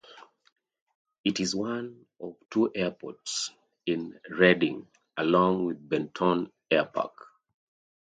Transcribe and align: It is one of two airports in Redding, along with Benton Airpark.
It 1.23 1.39
is 1.39 1.55
one 1.55 2.07
of 2.19 2.35
two 2.49 2.71
airports 2.73 3.51
in 3.85 4.19
Redding, 4.31 4.87
along 5.15 5.65
with 5.65 5.87
Benton 5.89 6.51
Airpark. 6.71 7.11